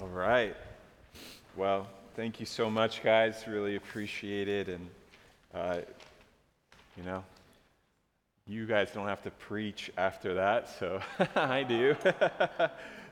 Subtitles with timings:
[0.00, 0.56] All right.
[1.56, 1.86] Well,
[2.16, 3.44] thank you so much, guys.
[3.46, 4.68] Really appreciate it.
[4.68, 4.88] And,
[5.54, 5.76] uh,
[6.96, 7.22] you know,
[8.48, 11.00] you guys don't have to preach after that, so
[11.36, 11.94] I do.
[12.02, 12.70] but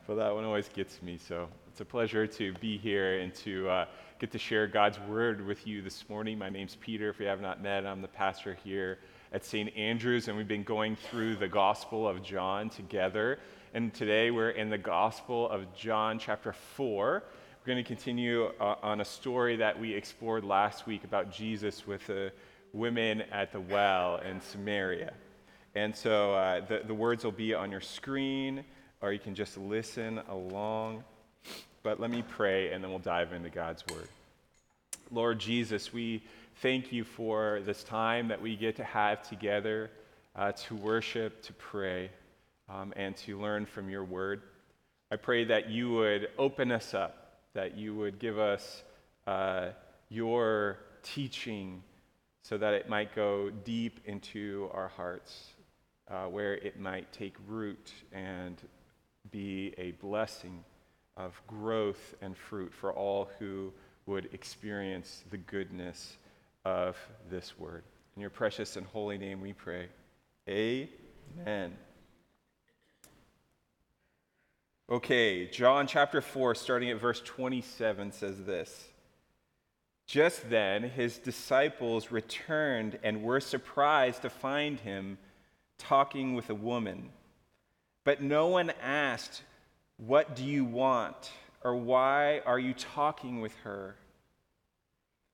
[0.08, 1.18] that one always gets me.
[1.18, 3.84] So it's a pleasure to be here and to uh,
[4.18, 6.36] get to share God's word with you this morning.
[6.36, 7.10] My name's Peter.
[7.10, 8.98] If you have not met, I'm the pastor here
[9.32, 9.74] at St.
[9.76, 13.38] Andrews, and we've been going through the Gospel of John together.
[13.74, 17.22] And today we're in the Gospel of John, chapter 4.
[17.22, 21.86] We're going to continue uh, on a story that we explored last week about Jesus
[21.86, 22.32] with the
[22.74, 25.14] women at the well in Samaria.
[25.74, 28.62] And so uh, the, the words will be on your screen,
[29.00, 31.02] or you can just listen along.
[31.82, 34.08] But let me pray, and then we'll dive into God's Word.
[35.10, 36.22] Lord Jesus, we
[36.56, 39.90] thank you for this time that we get to have together
[40.36, 42.10] uh, to worship, to pray
[42.68, 44.42] um, and to learn from your word.
[45.10, 48.82] I pray that you would open us up, that you would give us
[49.26, 49.68] uh,
[50.08, 51.82] your teaching
[52.42, 55.50] so that it might go deep into our hearts,
[56.10, 58.56] uh, where it might take root and
[59.30, 60.64] be a blessing
[61.16, 63.72] of growth and fruit for all who
[64.06, 66.16] would experience the goodness
[66.64, 66.96] of
[67.30, 67.84] this word.
[68.16, 69.88] In your precious and holy name we pray.
[70.48, 71.72] Amen.
[74.92, 78.88] Okay, John chapter 4, starting at verse 27, says this
[80.06, 85.16] Just then his disciples returned and were surprised to find him
[85.78, 87.08] talking with a woman.
[88.04, 89.44] But no one asked,
[89.96, 91.30] What do you want?
[91.64, 93.96] or Why are you talking with her?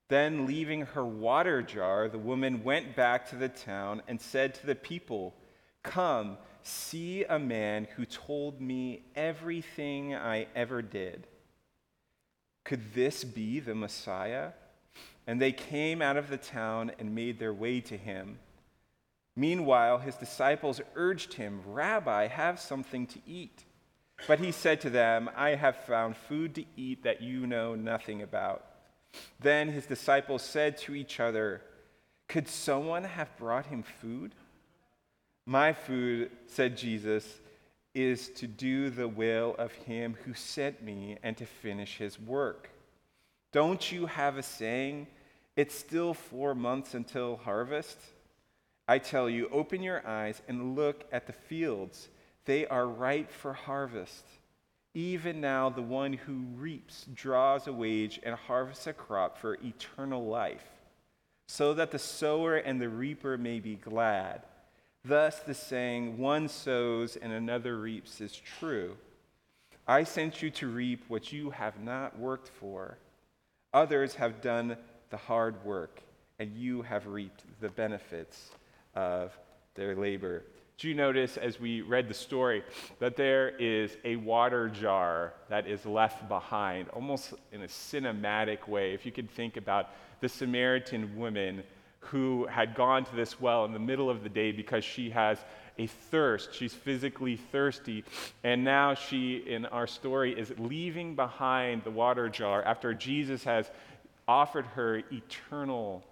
[0.08, 4.66] Then, leaving her water jar, the woman went back to the town and said to
[4.66, 5.34] the people,
[5.82, 11.26] Come See a man who told me everything I ever did.
[12.64, 14.50] Could this be the Messiah?
[15.26, 18.38] And they came out of the town and made their way to him.
[19.34, 23.64] Meanwhile, his disciples urged him, Rabbi, have something to eat.
[24.26, 28.20] But he said to them, I have found food to eat that you know nothing
[28.20, 28.66] about.
[29.40, 31.62] Then his disciples said to each other,
[32.28, 34.34] Could someone have brought him food?
[35.48, 37.40] My food, said Jesus,
[37.94, 42.68] is to do the will of him who sent me and to finish his work.
[43.50, 45.06] Don't you have a saying,
[45.56, 47.96] it's still four months until harvest?
[48.86, 52.10] I tell you, open your eyes and look at the fields.
[52.44, 54.26] They are ripe for harvest.
[54.92, 60.26] Even now, the one who reaps draws a wage and harvests a crop for eternal
[60.26, 60.68] life,
[61.46, 64.42] so that the sower and the reaper may be glad.
[65.04, 68.96] Thus, the saying, one sows and another reaps, is true.
[69.86, 72.98] I sent you to reap what you have not worked for.
[73.72, 74.76] Others have done
[75.10, 76.02] the hard work,
[76.38, 78.50] and you have reaped the benefits
[78.94, 79.38] of
[79.74, 80.44] their labor.
[80.76, 82.62] Do you notice as we read the story
[82.98, 88.94] that there is a water jar that is left behind, almost in a cinematic way?
[88.94, 91.62] If you could think about the Samaritan woman
[92.00, 95.38] who had gone to this well in the middle of the day because she has
[95.78, 96.54] a thirst.
[96.54, 98.04] She's physically thirsty.
[98.44, 103.70] And now she, in our story, is leaving behind the water jar after Jesus has
[104.26, 106.04] offered her eternal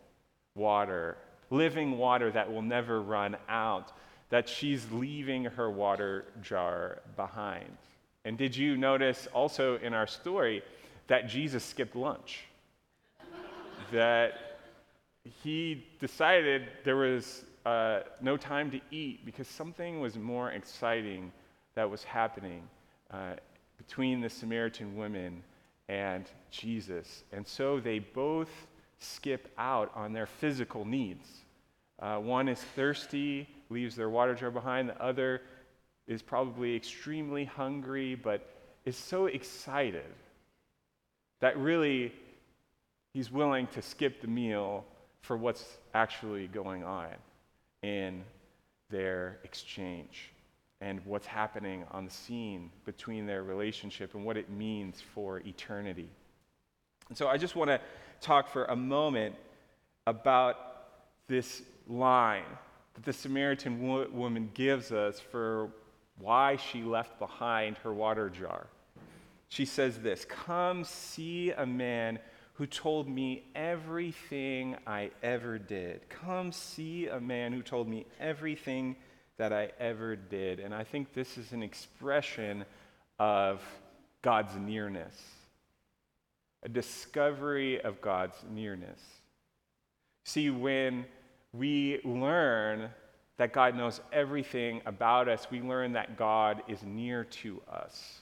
[0.55, 1.17] water,
[1.51, 3.93] living water that will never run out,
[4.31, 7.77] that she's leaving her water jar behind.
[8.25, 10.63] And did you notice also in our story
[11.07, 12.45] that Jesus skipped lunch?
[13.93, 14.46] that
[15.43, 21.33] he decided there was uh, no time to eat because something was more exciting
[21.75, 22.63] that was happening
[23.11, 23.35] uh,
[23.77, 25.43] between the Samaritan women
[25.89, 27.25] and Jesus.
[27.33, 28.51] And so they both
[28.99, 31.29] skip out on their physical needs.
[31.99, 34.89] Uh, one is thirsty, leaves their water jar behind.
[34.89, 35.43] The other
[36.07, 38.49] is probably extremely hungry, but
[38.85, 40.05] is so excited
[41.41, 42.13] that really
[43.13, 44.85] he's willing to skip the meal
[45.27, 47.09] for what's actually going on
[47.83, 48.23] in
[48.91, 50.31] their exchange
[50.81, 56.09] and what's happening on the scene between their relationship and what it means for eternity.
[57.09, 57.81] And so I just want to
[58.21, 59.35] talk for a moment
[60.07, 60.57] about
[61.27, 62.45] this line
[62.95, 65.71] that the Samaritan wo- woman gives us for
[66.19, 68.69] why she left behind her water jar.
[69.49, 72.21] She says this Come see a man
[72.57, 76.09] who told me everything I ever did.
[76.09, 78.97] Come see a man who told me everything
[79.37, 80.61] that I ever did.
[80.61, 82.65] And I think this is an expression
[83.19, 83.63] of
[84.23, 85.15] God's nearness,
[86.63, 89.01] a discovery of God's nearness.
[90.25, 91.05] See, when
[91.53, 92.89] we learn
[93.37, 98.21] that God knows everything about us, we learn that God is near to us.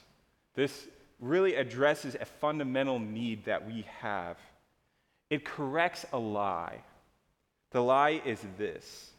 [0.55, 0.87] This
[1.19, 4.37] really addresses a fundamental need that we have.
[5.29, 6.81] It corrects a lie.
[7.71, 9.11] The lie is this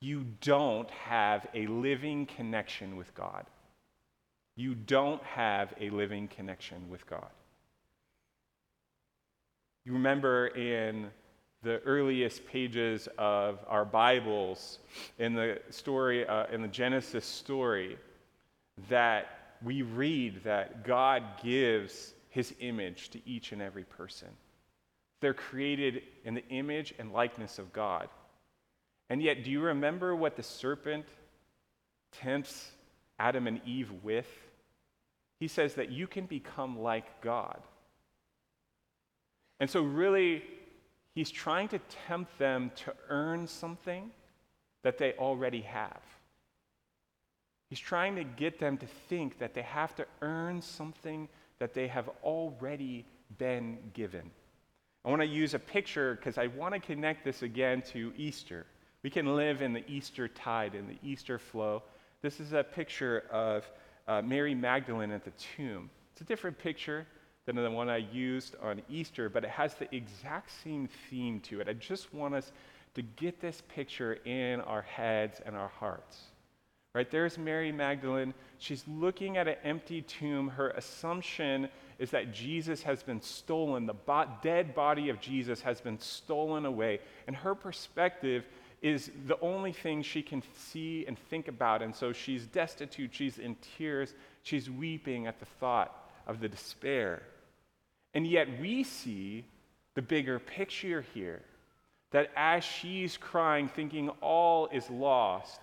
[0.00, 3.46] you don't have a living connection with God.
[4.56, 7.30] You don't have a living connection with God.
[9.84, 11.08] You remember in
[11.62, 14.80] the earliest pages of our Bibles,
[15.18, 17.96] in the story, uh, in the Genesis story,
[18.88, 24.28] that we read that God gives his image to each and every person.
[25.20, 28.08] They're created in the image and likeness of God.
[29.08, 31.06] And yet, do you remember what the serpent
[32.12, 32.70] tempts
[33.18, 34.28] Adam and Eve with?
[35.38, 37.60] He says that you can become like God.
[39.60, 40.42] And so, really,
[41.14, 44.10] he's trying to tempt them to earn something
[44.82, 46.02] that they already have.
[47.72, 51.26] He's trying to get them to think that they have to earn something
[51.58, 53.06] that they have already
[53.38, 54.30] been given.
[55.06, 58.66] I want to use a picture because I want to connect this again to Easter.
[59.02, 61.82] We can live in the Easter tide, in the Easter flow.
[62.20, 63.64] This is a picture of
[64.06, 65.88] uh, Mary Magdalene at the tomb.
[66.12, 67.06] It's a different picture
[67.46, 71.62] than the one I used on Easter, but it has the exact same theme to
[71.62, 71.70] it.
[71.70, 72.52] I just want us
[72.96, 76.31] to get this picture in our heads and our hearts.
[76.94, 78.34] Right there's Mary Magdalene.
[78.58, 80.48] She's looking at an empty tomb.
[80.48, 81.68] Her assumption
[81.98, 83.86] is that Jesus has been stolen.
[83.86, 87.00] The bo- dead body of Jesus has been stolen away.
[87.26, 88.44] And her perspective
[88.82, 91.80] is the only thing she can see and think about.
[91.80, 94.12] And so she's destitute, she's in tears,
[94.42, 97.22] she's weeping at the thought of the despair.
[98.12, 99.46] And yet we see
[99.94, 101.42] the bigger picture here
[102.10, 105.60] that as she's crying, thinking all is lost,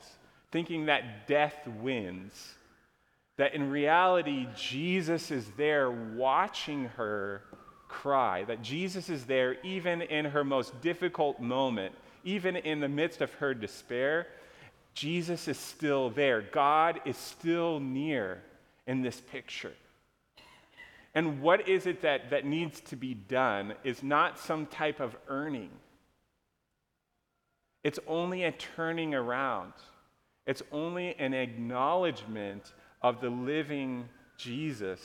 [0.51, 2.53] thinking that death wins,
[3.37, 7.43] that in reality, Jesus is there watching her
[7.87, 11.93] cry, that Jesus is there even in her most difficult moment
[12.23, 14.27] even in the midst of her despair,
[14.93, 16.41] Jesus is still there.
[16.41, 18.41] God is still near
[18.87, 19.73] in this picture.
[21.15, 25.15] And what is it that, that needs to be done is not some type of
[25.27, 25.71] earning.
[27.83, 29.73] It's only a turning around.
[30.45, 34.07] It's only an acknowledgement of the living
[34.37, 34.99] Jesus,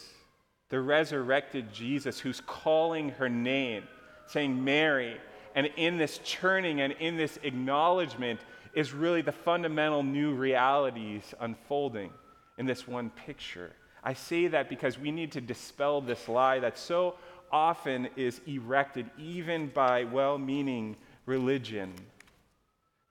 [0.69, 3.85] the resurrected Jesus who's calling her name,
[4.27, 5.21] saying, Mary,
[5.55, 8.41] and in this churning and in this acknowledgement
[8.75, 12.11] is really the fundamental new realities unfolding
[12.59, 13.73] in this one picture.
[14.03, 17.17] I say that because we need to dispel this lie that so
[17.51, 20.97] often is erected, even by well meaning
[21.27, 21.95] religion,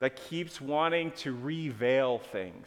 [0.04, 2.66] that keeps wanting to reveal things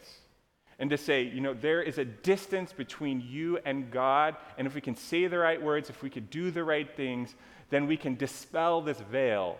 [0.78, 4.74] and to say, you know, there is a distance between you and God, and if
[4.74, 7.34] we can say the right words, if we could do the right things,
[7.70, 9.58] then we can dispel this veil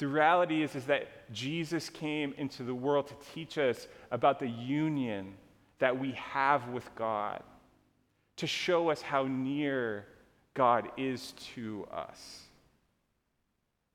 [0.00, 4.48] the reality is, is that Jesus came into the world to teach us about the
[4.48, 5.34] union
[5.78, 7.42] that we have with God,
[8.36, 10.06] to show us how near
[10.54, 12.44] God is to us.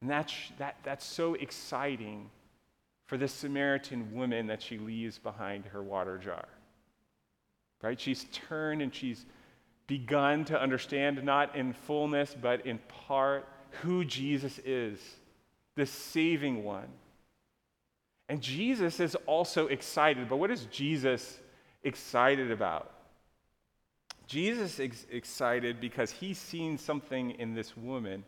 [0.02, 2.30] And that's, that, that's so exciting
[3.06, 6.48] for this Samaritan woman that she leaves behind her water jar.
[7.82, 8.00] Right?
[8.00, 9.26] She's turned and she's
[9.88, 13.48] begun to understand, not in fullness, but in part,
[13.82, 15.00] who Jesus is
[15.76, 16.88] the saving one.
[18.30, 20.30] And Jesus is also excited.
[20.30, 21.40] But what is Jesus
[21.84, 22.92] excited about?
[24.26, 28.24] Jesus is excited because he's seen something in this woman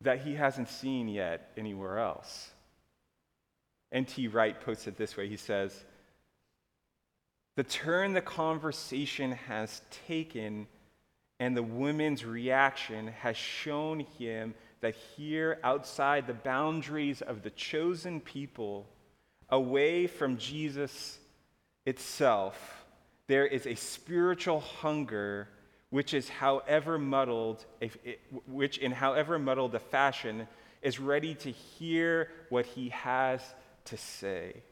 [0.00, 2.50] that he hasn't seen yet anywhere else.
[3.94, 4.28] N.T.
[4.28, 5.84] Wright puts it this way he says,
[7.56, 10.66] The turn the conversation has taken
[11.40, 18.20] and the woman's reaction has shown him that here, outside the boundaries of the chosen
[18.20, 18.86] people,
[19.48, 21.18] away from Jesus
[21.86, 22.84] itself,
[23.26, 25.48] there is a spiritual hunger
[25.90, 27.64] which is however muddled,
[28.46, 30.46] which in however muddled a fashion
[30.82, 33.40] is ready to hear what he has
[33.86, 34.62] to say.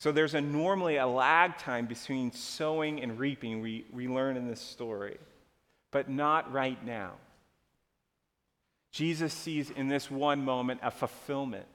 [0.00, 4.46] So there's a normally a lag time between sowing and reaping, we, we learn in
[4.46, 5.16] this story,
[5.90, 7.12] but not right now.
[8.92, 11.66] Jesus sees in this one moment a fulfillment.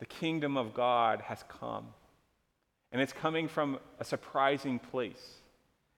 [0.00, 1.86] The kingdom of God has come.
[2.92, 5.36] And it's coming from a surprising place.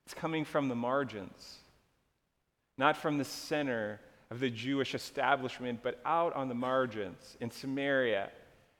[0.05, 1.57] It's coming from the margins,
[2.79, 3.99] not from the center
[4.31, 8.31] of the Jewish establishment, but out on the margins in Samaria,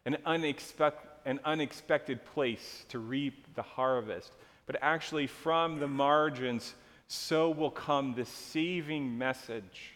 [0.05, 4.33] an, an unexpected place to reap the harvest.
[4.67, 6.75] But actually, from the margins,
[7.09, 9.93] so will come the saving message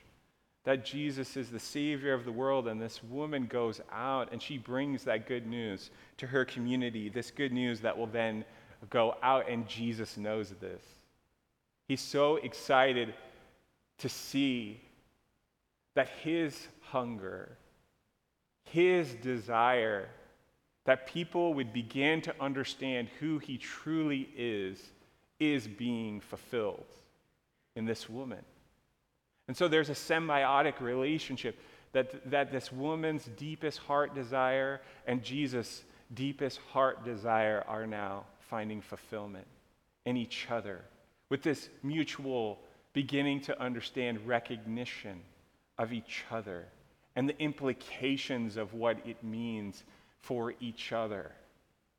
[0.64, 2.68] that Jesus is the Savior of the world.
[2.68, 7.30] And this woman goes out and she brings that good news to her community, this
[7.30, 8.44] good news that will then
[8.88, 10.82] go out, and Jesus knows this.
[11.88, 13.14] He's so excited
[13.98, 14.80] to see
[15.94, 17.56] that his hunger,
[18.64, 20.08] his desire,
[20.84, 24.80] that people would begin to understand who he truly is,
[25.38, 26.86] is being fulfilled
[27.76, 28.44] in this woman.
[29.48, 31.58] And so there's a symbiotic relationship
[31.92, 35.82] that, that this woman's deepest heart desire and Jesus'
[36.14, 39.46] deepest heart desire are now finding fulfillment
[40.06, 40.82] in each other
[41.28, 42.58] with this mutual
[42.92, 45.20] beginning to understand recognition
[45.80, 46.66] of each other
[47.16, 49.82] and the implications of what it means
[50.20, 51.32] for each other,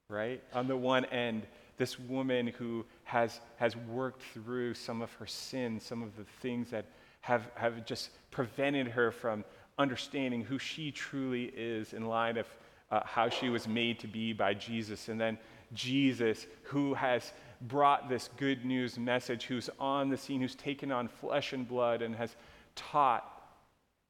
[0.08, 0.42] right?
[0.54, 1.48] On the one end,
[1.78, 6.70] this woman who has, has worked through some of her sins, some of the things
[6.70, 6.86] that
[7.22, 9.44] have, have just prevented her from
[9.80, 12.46] understanding who she truly is in light of
[12.92, 15.10] uh, how she was made to be by Jesus.
[15.10, 15.40] And then
[15.74, 21.08] Jesus, who has brought this good news message, who's on the scene, who's taken on
[21.08, 22.36] flesh and blood and has
[22.76, 23.41] taught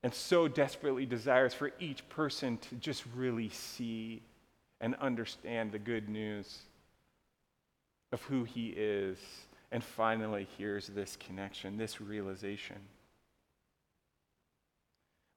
[0.03, 4.21] and so desperately desires for each person to just really see
[4.79, 6.59] and understand the good news
[8.11, 9.17] of who he is.
[9.71, 12.77] And finally, here's this connection, this realization.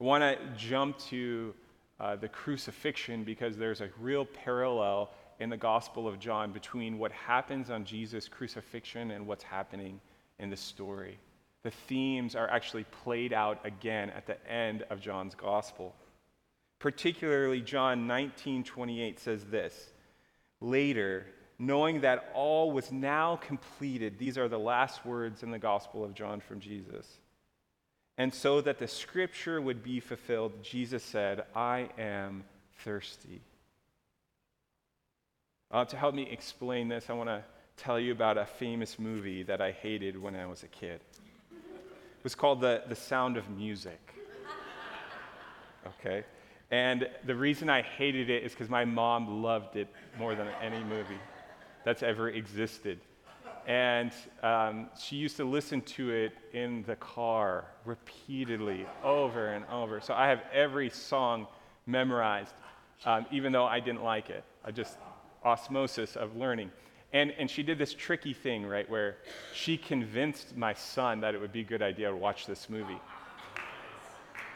[0.00, 1.54] I want to jump to
[2.00, 7.12] uh, the crucifixion because there's a real parallel in the Gospel of John between what
[7.12, 10.00] happens on Jesus' crucifixion and what's happening
[10.38, 11.18] in the story
[11.64, 15.94] the themes are actually played out again at the end of John's gospel.
[16.78, 19.92] Particularly, John 19 28 says this
[20.61, 21.26] Later,
[21.59, 26.14] knowing that all was now completed, these are the last words in the gospel of
[26.14, 27.18] John from Jesus.
[28.18, 32.44] And so that the scripture would be fulfilled, Jesus said, I am
[32.85, 33.40] thirsty.
[35.71, 37.42] Uh, to help me explain this, I want to
[37.76, 41.00] tell you about a famous movie that I hated when I was a kid
[42.24, 44.00] was called the, the Sound of Music.
[45.86, 46.24] Okay?
[46.70, 49.86] And the reason I hated it is because my mom loved it
[50.18, 51.20] more than any movie
[51.84, 52.98] that's ever existed.
[53.66, 54.10] And
[54.42, 60.00] um, she used to listen to it in the car repeatedly, over and over.
[60.00, 61.46] So I have every song
[61.86, 62.54] memorized,
[63.04, 64.44] um, even though I didn't like it.
[64.64, 64.96] I just,
[65.44, 66.70] osmosis of learning.
[67.14, 69.16] And, and she did this tricky thing, right, where
[69.54, 73.00] she convinced my son that it would be a good idea to watch this movie.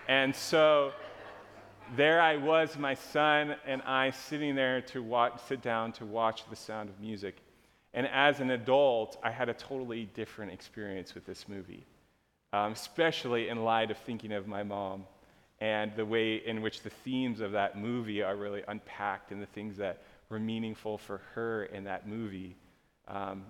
[0.08, 0.90] And so
[1.94, 6.50] there I was, my son and I sitting there to watch, sit down to watch
[6.50, 7.36] The Sound of Music.
[7.94, 11.86] And as an adult, I had a totally different experience with this movie,
[12.52, 15.04] um, especially in light of thinking of my mom
[15.60, 19.46] and the way in which the themes of that movie are really unpacked and the
[19.46, 22.56] things that were meaningful for her in that movie.
[23.06, 23.44] Um,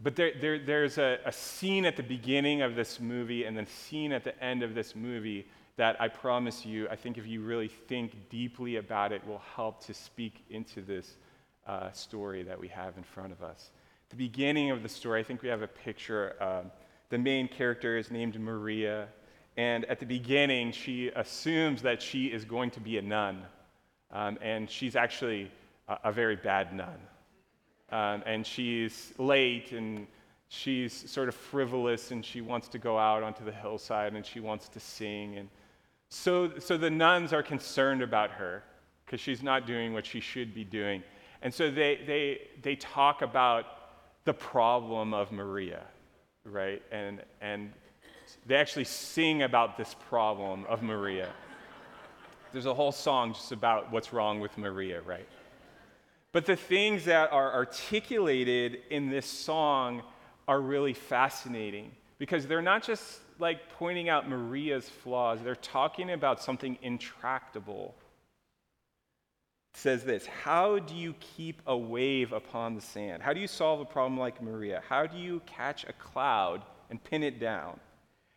[0.00, 3.66] but there, there, there's a, a, scene at the beginning of this movie and then
[3.66, 5.46] scene at the end of this movie
[5.76, 9.84] that I promise you, I think if you really think deeply about it, will help
[9.86, 11.16] to speak into this
[11.66, 13.70] uh, story that we have in front of us.
[14.08, 16.34] The beginning of the story, I think we have a picture.
[16.40, 16.70] Um,
[17.10, 19.08] the main character is named Maria,
[19.56, 23.42] and at the beginning, she assumes that she is going to be a nun.
[24.10, 25.50] Um, and she's actually
[25.88, 26.98] a, very bad nun.
[27.90, 30.06] Um, and she's late and
[30.48, 34.40] she's sort of frivolous and she wants to go out onto the hillside and she
[34.40, 35.36] wants to sing.
[35.36, 35.48] And
[36.08, 38.62] so, so the nuns are concerned about her
[39.04, 41.02] because she's not doing what she should be doing.
[41.42, 43.66] And so they, they, they talk about
[44.24, 45.82] the problem of Maria,
[46.44, 46.82] right?
[46.90, 47.72] And, and
[48.46, 51.28] they actually sing about this problem of Maria.
[52.52, 55.28] There's a whole song just about what's wrong with Maria, right?
[56.36, 60.02] But the things that are articulated in this song
[60.46, 66.42] are really fascinating because they're not just like pointing out Maria's flaws, they're talking about
[66.42, 67.94] something intractable.
[69.72, 73.22] It says this How do you keep a wave upon the sand?
[73.22, 74.82] How do you solve a problem like Maria?
[74.86, 77.80] How do you catch a cloud and pin it down?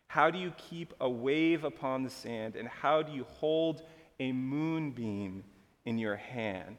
[0.08, 2.56] How do you keep a wave upon the sand?
[2.56, 3.82] And how do you hold
[4.22, 5.44] a moonbeam
[5.84, 6.78] in your hand?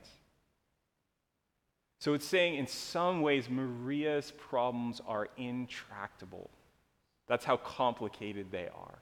[2.00, 6.50] So it's saying in some ways, Maria's problems are intractable.
[7.28, 8.98] That's how complicated they are.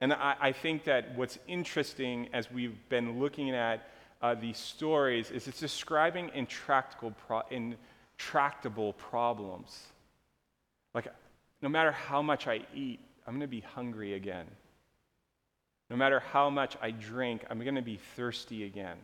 [0.00, 3.90] And I, I think that what's interesting as we've been looking at
[4.22, 9.80] uh, these stories is it's describing intractable, pro- intractable problems.
[10.94, 11.08] Like,
[11.60, 14.46] no matter how much I eat, I'm going to be hungry again.
[15.90, 18.96] No matter how much I drink, I'm going to be thirsty again.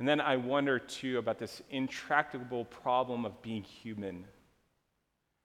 [0.00, 4.24] And then I wonder too about this intractable problem of being human.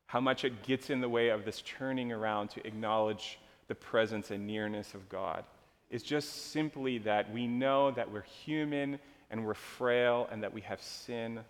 [0.07, 4.31] How much it gets in the way of this turning around to acknowledge the presence
[4.31, 5.43] and nearness of God.
[5.89, 10.61] It's just simply that we know that we're human and we're frail and that we
[10.61, 11.41] have sin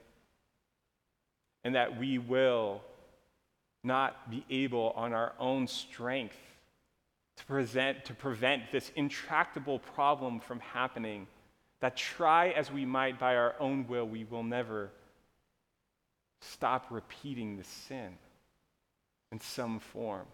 [1.64, 2.82] and that we will
[3.84, 6.38] not be able on our own strength
[7.38, 11.28] to, present, to prevent this intractable problem from happening.
[11.82, 14.92] That try as we might by our own will, we will never
[16.42, 18.18] stop repeating the sin
[19.32, 20.26] in some form.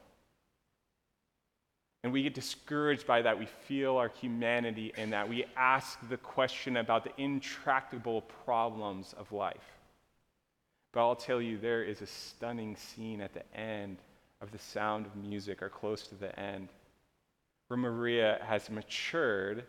[2.03, 3.37] And we get discouraged by that.
[3.37, 5.29] We feel our humanity in that.
[5.29, 9.57] We ask the question about the intractable problems of life.
[10.91, 13.97] But I'll tell you, there is a stunning scene at the end
[14.41, 16.69] of the sound of music, or close to the end,
[17.67, 19.63] where Maria has matured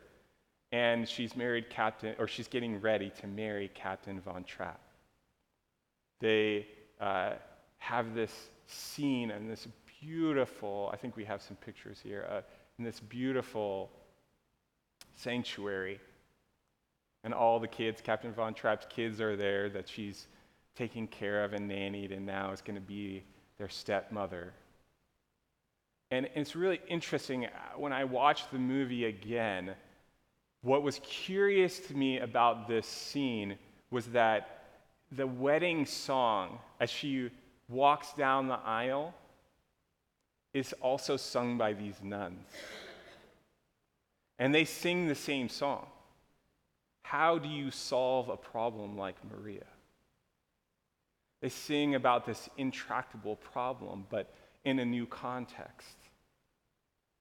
[0.72, 4.80] and she's married Captain, or she's getting ready to marry Captain Von Trapp.
[6.18, 6.66] They
[6.98, 7.34] uh,
[7.78, 9.68] have this scene and this
[10.00, 12.40] beautiful, I think we have some pictures here, uh,
[12.78, 13.90] in this beautiful
[15.14, 16.00] sanctuary.
[17.22, 20.26] And all the kids, Captain Von Trapp's kids are there that she's
[20.74, 23.22] taking care of and nannied, and now is going to be
[23.58, 24.54] their stepmother.
[26.10, 29.74] And it's really interesting uh, when I watched the movie again.
[30.62, 33.56] What was curious to me about this scene
[33.90, 34.64] was that
[35.10, 37.30] the wedding song, as she
[37.68, 39.12] walks down the aisle,
[40.54, 42.48] is also sung by these nuns.
[44.38, 45.86] And they sing the same song.
[47.02, 49.66] How do you solve a problem like Maria?
[51.40, 54.32] They sing about this intractable problem, but
[54.64, 55.96] in a new context.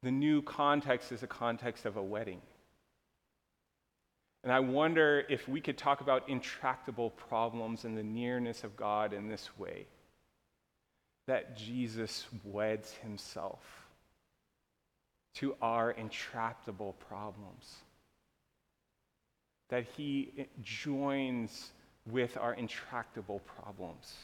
[0.04, 2.42] The new context is a context of a wedding.
[4.44, 9.14] And I wonder if we could talk about intractable problems and the nearness of God
[9.14, 9.86] in this way
[11.28, 13.60] that Jesus weds himself
[15.36, 17.76] to our intractable problems,
[19.70, 21.72] that he joins
[22.10, 24.16] with our intractable problems.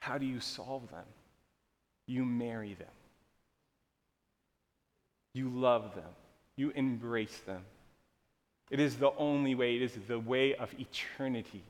[0.00, 1.06] How do you solve them?
[2.06, 2.88] You marry them.
[5.32, 6.10] You love them.
[6.56, 7.64] You embrace them.
[8.72, 11.62] It is the only way, it is the way of eternity.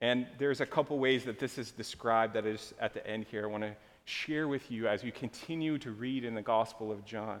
[0.00, 3.42] And there's a couple ways that this is described that is at the end here.
[3.42, 7.04] I want to share with you as you continue to read in the Gospel of
[7.04, 7.40] John.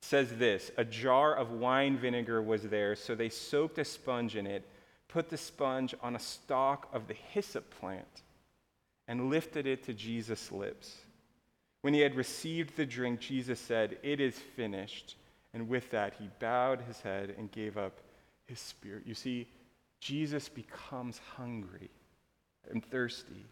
[0.00, 4.34] It says this A jar of wine vinegar was there, so they soaked a sponge
[4.34, 4.66] in it,
[5.06, 8.22] put the sponge on a stalk of the hyssop plant,
[9.06, 10.96] and lifted it to Jesus' lips.
[11.82, 15.16] When he had received the drink, Jesus said, It is finished.
[15.54, 18.00] And with that, he bowed his head and gave up
[18.46, 19.04] his spirit.
[19.06, 19.48] You see,
[20.00, 21.90] Jesus becomes hungry
[22.70, 23.46] and thirsty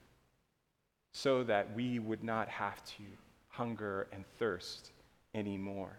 [1.13, 3.03] so that we would not have to
[3.49, 4.93] hunger and thirst
[5.35, 5.97] anymore.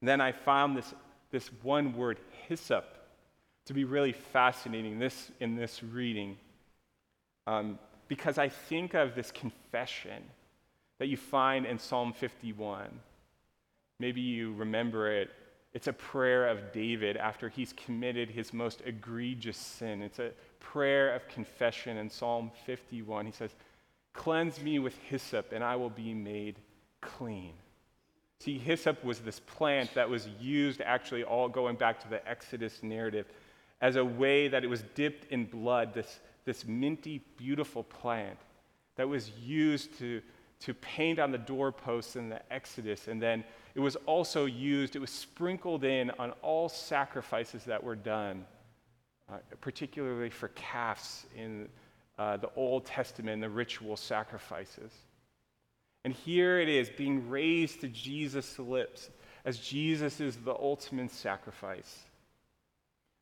[0.00, 0.92] And then I found this,
[1.30, 2.84] this one word, hyssop,
[3.66, 6.36] to be really fascinating this, in this reading
[7.46, 10.22] um, because I think of this confession
[10.98, 12.88] that you find in Psalm 51.
[14.00, 15.30] Maybe you remember it
[15.74, 20.02] it's a prayer of David after he's committed his most egregious sin.
[20.02, 20.30] It's a
[20.60, 23.26] prayer of confession in Psalm 51.
[23.26, 23.50] He says,
[24.14, 26.58] Cleanse me with hyssop, and I will be made
[27.00, 27.52] clean.
[28.40, 32.82] See, hyssop was this plant that was used, actually, all going back to the Exodus
[32.82, 33.26] narrative,
[33.80, 38.38] as a way that it was dipped in blood, this, this minty, beautiful plant
[38.96, 40.22] that was used to,
[40.60, 43.44] to paint on the doorposts in the Exodus and then
[43.78, 48.44] it was also used, it was sprinkled in on all sacrifices that were done,
[49.30, 51.68] uh, particularly for calves in
[52.18, 54.90] uh, the Old Testament, the ritual sacrifices.
[56.04, 59.10] And here it is being raised to Jesus' lips
[59.44, 62.00] as Jesus is the ultimate sacrifice.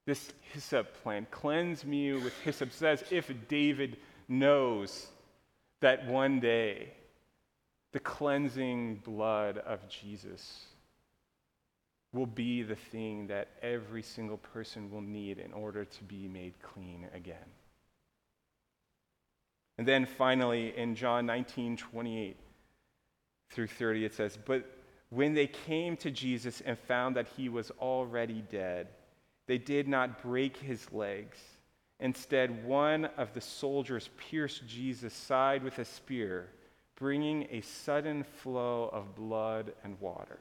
[0.06, 5.08] This hyssop plant, cleanse me with hyssop, says if David knows
[5.82, 6.94] that one day
[7.96, 10.66] the cleansing blood of Jesus
[12.12, 16.52] will be the thing that every single person will need in order to be made
[16.60, 17.48] clean again.
[19.78, 22.36] And then finally, in John 19 28
[23.52, 24.70] through 30, it says, But
[25.08, 28.88] when they came to Jesus and found that he was already dead,
[29.46, 31.38] they did not break his legs.
[32.00, 36.50] Instead, one of the soldiers pierced Jesus' side with a spear,
[36.96, 40.38] bringing a sudden flow of blood and water.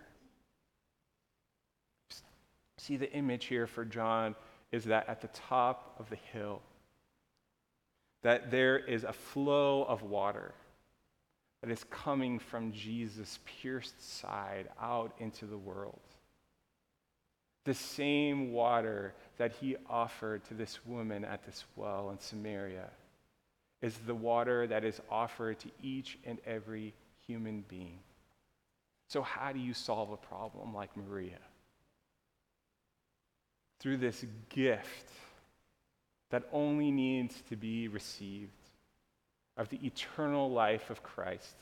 [2.78, 4.36] See, the image here for John
[4.72, 6.62] is that at the top of the hill,
[8.24, 10.54] that there is a flow of water
[11.62, 16.00] that is coming from Jesus' pierced side out into the world.
[17.66, 22.90] The same water that he offered to this woman at this well in Samaria
[23.82, 26.94] is the water that is offered to each and every
[27.28, 28.00] human being.
[29.08, 31.40] So, how do you solve a problem like Maria?
[33.80, 35.12] Through this gift
[36.32, 38.52] that only needs to be received
[39.58, 41.56] of the eternal life of Christ,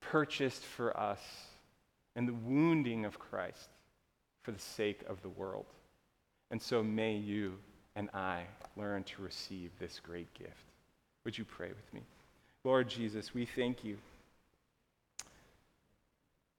[0.00, 1.20] purchased for us,
[2.16, 3.68] and the wounding of Christ
[4.42, 5.66] for the sake of the world.
[6.50, 7.58] And so may you
[7.96, 8.44] and I
[8.76, 10.64] learn to receive this great gift.
[11.24, 12.00] Would you pray with me?
[12.64, 13.98] Lord Jesus, we thank you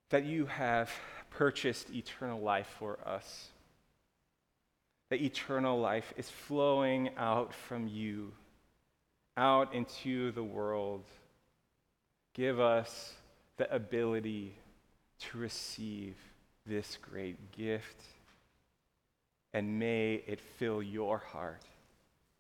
[0.10, 0.91] that you have
[1.30, 3.50] purchased eternal life for us
[5.12, 8.32] that eternal life is flowing out from you,
[9.36, 11.04] out into the world.
[12.34, 13.12] Give us
[13.58, 14.56] the ability
[15.20, 16.15] to receive
[16.65, 18.02] this great gift,
[19.54, 21.64] and may it fill your heart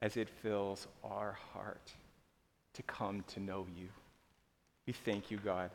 [0.01, 1.93] as it fills our heart
[2.73, 3.87] to come to know you.
[4.87, 5.69] We thank you, God,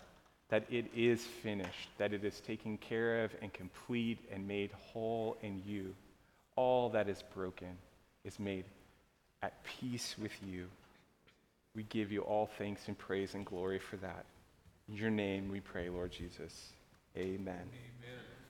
[0.48, 5.36] that it is finished, that it is taken care of and complete and made whole
[5.42, 5.94] in you
[6.56, 7.76] all that is broken
[8.24, 8.64] is made
[9.42, 10.66] at peace with you.
[11.74, 14.24] We give you all thanks and praise and glory for that.
[14.88, 16.70] In your name we pray, Lord Jesus.
[17.16, 17.38] Amen.
[17.38, 18.25] Amen.